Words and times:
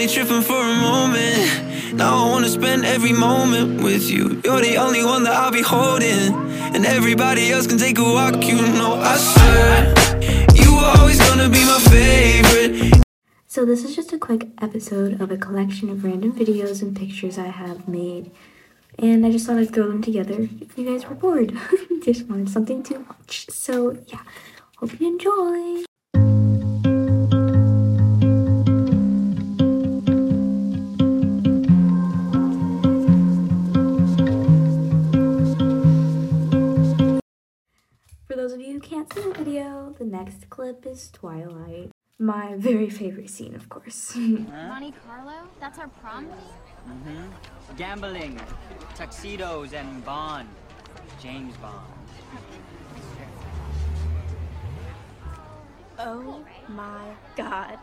only 0.00 0.14
tripping 0.14 0.40
for 0.40 0.54
a 0.54 0.74
moment. 0.80 1.92
Now 1.92 2.24
I 2.24 2.30
wanna 2.30 2.48
spend 2.48 2.86
every 2.86 3.12
moment 3.12 3.82
with 3.82 4.08
you. 4.08 4.40
You're 4.42 4.62
the 4.62 4.78
only 4.78 5.04
one 5.04 5.24
that 5.24 5.34
I'll 5.34 5.50
be 5.50 5.60
holding. 5.60 6.32
And 6.74 6.86
everybody 6.86 7.52
else 7.52 7.66
can 7.66 7.76
take 7.76 7.98
a 7.98 8.02
walk, 8.02 8.42
you 8.42 8.56
know. 8.78 8.94
I 8.94 9.16
swear, 9.18 9.92
you 10.54 10.74
were 10.74 10.90
always 10.98 11.18
gonna 11.18 11.50
be 11.50 11.62
my 11.66 11.78
favorite. 11.92 13.02
So 13.46 13.66
this 13.66 13.84
is 13.84 13.94
just 13.94 14.10
a 14.14 14.18
quick 14.18 14.48
episode 14.62 15.20
of 15.20 15.30
a 15.30 15.36
collection 15.36 15.90
of 15.90 16.02
random 16.02 16.32
videos 16.32 16.80
and 16.80 16.96
pictures 16.96 17.36
I 17.36 17.48
have 17.48 17.86
made. 17.86 18.30
And 18.98 19.26
I 19.26 19.30
just 19.30 19.44
thought 19.46 19.58
I'd 19.58 19.74
throw 19.74 19.88
them 19.88 20.00
together 20.00 20.48
if 20.62 20.78
you 20.78 20.86
guys 20.86 21.06
were 21.06 21.14
bored. 21.14 21.52
just 22.02 22.26
wanted 22.26 22.48
something 22.48 22.82
to 22.84 23.00
watch. 23.00 23.50
So 23.50 23.98
yeah, 24.06 24.22
hope 24.78 24.98
you 24.98 25.08
enjoy. 25.08 25.89
Of 39.16 39.24
you 39.24 39.32
who 39.32 39.34
can't 39.34 39.34
see 39.34 39.38
the 39.38 39.44
video, 39.44 39.94
the 39.98 40.04
next 40.04 40.50
clip 40.50 40.86
is 40.86 41.10
Twilight. 41.10 41.90
My 42.18 42.54
very 42.56 42.90
favorite 42.90 43.30
scene, 43.30 43.54
of 43.54 43.68
course. 43.68 44.14
Monte 44.16 44.92
Carlo? 45.06 45.48
That's 45.58 45.78
our 45.78 45.88
prom 45.88 46.26
theme? 46.26 46.36
Mm-hmm. 46.88 47.76
Gambling, 47.76 48.40
tuxedos, 48.94 49.72
and 49.72 50.04
Bond. 50.04 50.48
James 51.22 51.56
Bond. 51.56 51.86
Oh 55.98 56.44
my 56.68 57.14
god. 57.36 57.78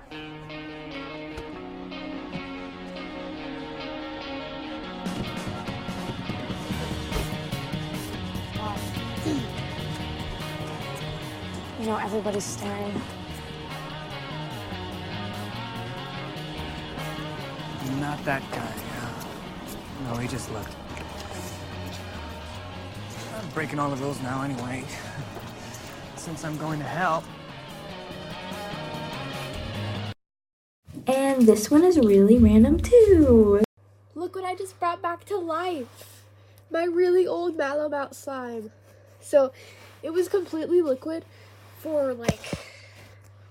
You 11.87 11.93
know, 11.93 11.99
everybody's 11.99 12.43
staring. 12.43 13.01
Not 18.01 18.21
that 18.25 18.43
guy. 18.51 18.73
No, 20.03 20.15
he 20.17 20.27
just 20.27 20.51
looked. 20.51 20.75
I'm 23.37 23.49
breaking 23.51 23.79
all 23.79 23.89
the 23.89 23.95
rules 24.03 24.21
now 24.21 24.41
anyway. 24.41 24.83
Since 26.17 26.43
I'm 26.43 26.57
going 26.57 26.79
to 26.79 26.85
hell. 26.85 27.23
And 31.07 31.43
this 31.43 31.71
one 31.71 31.85
is 31.85 31.97
really 31.97 32.37
random 32.37 32.81
too. 32.81 33.63
Look 34.13 34.35
what 34.35 34.43
I 34.43 34.55
just 34.55 34.77
brought 34.77 35.01
back 35.01 35.23
to 35.27 35.37
life. 35.37 36.21
My 36.69 36.83
really 36.83 37.25
old 37.25 37.55
Malamute 37.55 38.13
slime. 38.13 38.71
So, 39.21 39.53
it 40.03 40.11
was 40.11 40.27
completely 40.27 40.81
liquid 40.81 41.23
for 41.79 42.13
like 42.13 42.39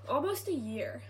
almost 0.09 0.49
a 0.49 0.55
year. 0.55 1.03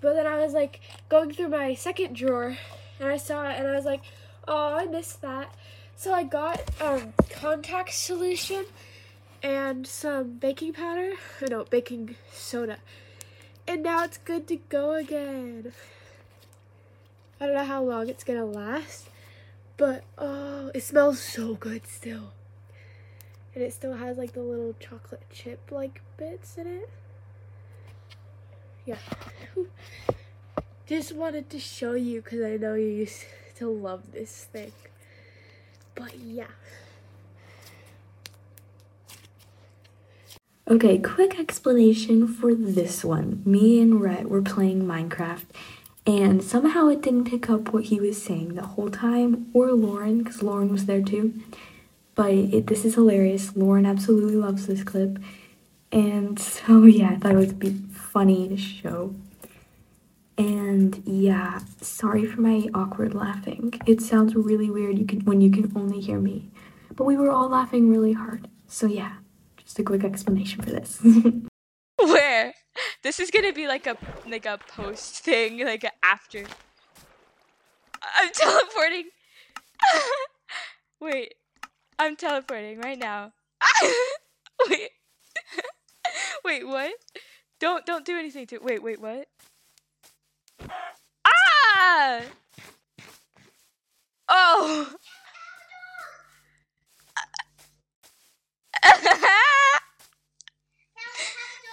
But 0.00 0.14
then 0.14 0.26
I 0.26 0.36
was 0.36 0.52
like 0.52 0.80
going 1.08 1.32
through 1.32 1.48
my 1.48 1.74
second 1.74 2.14
drawer 2.14 2.56
and 2.98 3.08
I 3.08 3.16
saw 3.16 3.48
it 3.48 3.58
and 3.58 3.68
I 3.68 3.72
was 3.72 3.84
like, 3.84 4.02
oh, 4.48 4.74
I 4.74 4.86
missed 4.86 5.22
that. 5.22 5.54
So 5.96 6.12
I 6.12 6.24
got 6.24 6.60
um, 6.80 7.12
contact 7.30 7.92
solution 7.92 8.64
and 9.42 9.86
some 9.86 10.38
baking 10.38 10.72
powder, 10.72 11.12
no, 11.48 11.64
baking 11.64 12.16
soda. 12.32 12.78
And 13.66 13.82
now 13.82 14.04
it's 14.04 14.18
good 14.18 14.48
to 14.48 14.56
go 14.56 14.94
again. 14.94 15.72
I 17.40 17.46
don't 17.46 17.54
know 17.54 17.64
how 17.64 17.82
long 17.82 18.08
it's 18.08 18.24
gonna 18.24 18.44
last, 18.44 19.08
but 19.76 20.04
oh, 20.18 20.70
it 20.74 20.82
smells 20.82 21.20
so 21.20 21.54
good 21.54 21.86
still. 21.86 22.32
And 23.54 23.62
it 23.62 23.72
still 23.72 23.94
has 23.94 24.16
like 24.16 24.32
the 24.32 24.40
little 24.40 24.74
chocolate 24.80 25.24
chip 25.30 25.70
like 25.70 26.00
bits 26.16 26.56
in 26.56 26.66
it. 26.66 26.90
Yeah. 28.86 28.98
Just 30.86 31.12
wanted 31.12 31.48
to 31.50 31.58
show 31.58 31.92
you 31.92 32.22
because 32.22 32.42
I 32.42 32.56
know 32.56 32.74
you 32.74 32.88
used 32.88 33.24
to 33.56 33.68
love 33.68 34.12
this 34.12 34.44
thing. 34.44 34.72
But 35.94 36.18
yeah. 36.18 36.46
Okay, 40.68 40.96
quick 40.98 41.38
explanation 41.38 42.26
for 42.26 42.54
this 42.54 43.04
one. 43.04 43.42
Me 43.44 43.80
and 43.80 44.00
Rhett 44.00 44.28
were 44.28 44.40
playing 44.40 44.84
Minecraft, 44.84 45.44
and 46.06 46.42
somehow 46.42 46.88
it 46.88 47.02
didn't 47.02 47.28
pick 47.28 47.50
up 47.50 47.72
what 47.72 47.84
he 47.84 48.00
was 48.00 48.22
saying 48.22 48.54
the 48.54 48.62
whole 48.62 48.88
time, 48.88 49.50
or 49.52 49.72
Lauren, 49.72 50.22
because 50.22 50.42
Lauren 50.42 50.70
was 50.70 50.86
there 50.86 51.02
too. 51.02 51.34
But 52.14 52.32
it, 52.32 52.66
this 52.66 52.84
is 52.84 52.94
hilarious. 52.94 53.56
Lauren 53.56 53.86
absolutely 53.86 54.36
loves 54.36 54.66
this 54.66 54.84
clip. 54.84 55.18
And 55.90 56.38
so, 56.38 56.62
oh, 56.68 56.84
yeah, 56.84 57.10
I 57.10 57.16
thought 57.16 57.32
it 57.32 57.36
would 57.36 57.58
be 57.58 57.72
funny 57.92 58.48
to 58.48 58.56
show. 58.56 59.14
And 60.38 61.02
yeah, 61.06 61.60
sorry 61.80 62.24
for 62.24 62.40
my 62.40 62.68
awkward 62.74 63.14
laughing. 63.14 63.74
It 63.86 64.00
sounds 64.00 64.34
really 64.34 64.70
weird 64.70 64.98
you 64.98 65.04
can 65.04 65.20
when 65.20 65.40
you 65.40 65.50
can 65.50 65.70
only 65.76 66.00
hear 66.00 66.18
me. 66.18 66.50
But 66.94 67.04
we 67.04 67.16
were 67.16 67.30
all 67.30 67.48
laughing 67.48 67.90
really 67.90 68.12
hard. 68.12 68.48
So 68.66 68.86
yeah, 68.86 69.16
just 69.56 69.78
a 69.78 69.82
quick 69.82 70.04
explanation 70.04 70.62
for 70.62 70.70
this. 70.70 71.00
Where? 71.98 72.54
This 73.02 73.20
is 73.20 73.30
gonna 73.30 73.52
be 73.52 73.68
like 73.68 73.86
a 73.86 73.96
like 74.26 74.46
a 74.46 74.58
post 74.68 75.22
thing, 75.24 75.64
like 75.64 75.84
after. 76.02 76.44
I'm 78.16 78.30
teleporting. 78.34 79.10
Wait, 81.00 81.34
I'm 82.02 82.16
teleporting 82.16 82.80
right 82.80 82.98
now. 82.98 83.32
Wait. 84.68 84.90
wait, 86.44 86.66
what? 86.66 86.92
Don't 87.60 87.86
don't 87.86 88.04
do 88.04 88.18
anything 88.18 88.44
to. 88.48 88.58
Wait, 88.58 88.82
wait, 88.82 89.00
what? 89.00 89.28
Ah! 91.24 92.22
Oh. 94.28 94.92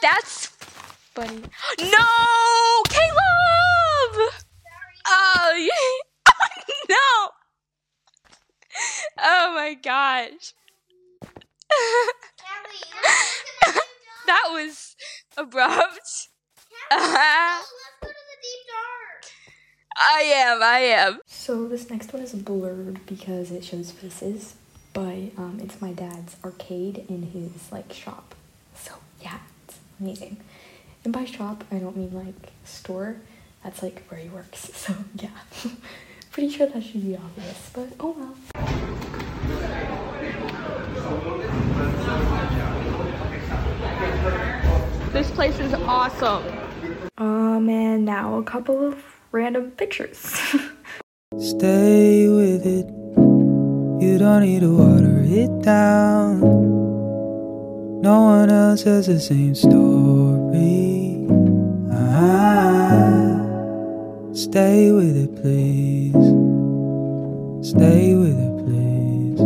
That's 0.04 0.46
funny. 1.16 1.42
No, 1.80 2.06
Caleb! 2.88 4.32
Oh, 5.08 5.56
yeah. 5.58 5.74
no! 6.88 7.30
Oh 9.22 9.52
my 9.54 9.74
gosh. 9.74 10.54
that 14.28 14.44
was 14.50 14.96
abrupt. 15.38 16.30
I 16.92 17.62
am, 20.22 20.64
I 20.64 20.80
am. 20.80 21.20
so 21.28 21.68
this 21.68 21.90
next 21.90 22.14
one 22.14 22.22
is 22.24 22.34
blurred 22.34 23.06
because 23.06 23.52
it 23.52 23.64
shows 23.66 23.92
faces, 23.92 24.56
but 24.94 25.32
um, 25.38 25.60
it's 25.62 25.82
my 25.82 25.92
dad's 25.92 26.38
arcade 26.44 27.06
in 27.10 27.24
his 27.24 27.72
like 27.72 27.92
shop. 27.94 28.34
So 28.76 28.94
yeah, 29.22 29.40
it's 29.66 29.78
amazing. 30.00 30.38
And 31.04 31.14
by 31.14 31.26
shop, 31.26 31.64
I 31.72 31.78
don't 31.80 31.98
mean 31.98 32.14
like 32.14 32.54
store. 32.64 33.18
That's 33.64 33.84
like 33.84 34.06
where 34.08 34.20
he 34.20 34.30
works. 34.30 34.72
So 34.76 34.96
yeah, 35.16 35.30
pretty 36.32 36.50
sure 36.50 36.68
that 36.68 36.84
should 36.84 37.02
be 37.06 37.18
obvious, 37.18 37.70
but 37.74 37.90
oh 38.00 38.16
well. 38.18 38.36
This 45.20 45.32
place 45.32 45.60
is 45.60 45.74
awesome. 45.74 46.46
Um, 47.18 47.68
and 47.70 48.06
now 48.06 48.38
a 48.38 48.44
couple 48.44 48.88
of 48.88 49.04
random 49.34 49.72
pictures. 49.72 50.18
Stay 51.38 52.30
with 52.30 52.66
it. 52.66 52.86
You 54.02 54.18
don't 54.18 54.44
need 54.44 54.62
to 54.62 54.74
water 54.74 55.20
it 55.26 55.62
down. 55.62 56.40
No 58.02 58.22
one 58.22 58.50
else 58.50 58.84
has 58.84 59.08
the 59.08 59.20
same 59.20 59.56
story. 59.56 61.28
Ah, 61.92 63.44
stay 64.32 64.94
with 64.94 65.18
it, 65.18 65.36
please. 65.42 66.14
Stay 67.68 68.16
with 68.16 68.40
it, 68.40 68.56
please. 68.64 69.40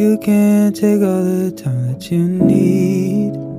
You 0.00 0.16
can 0.22 0.72
take 0.72 1.02
all 1.02 1.22
the 1.22 1.52
time 1.54 1.92
that 1.92 2.10
you 2.10 2.26
need. 2.26 3.55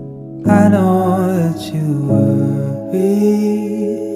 I 0.50 0.70
know 0.70 1.28
that 1.28 1.60
you 1.74 2.08
worry. 2.08 4.07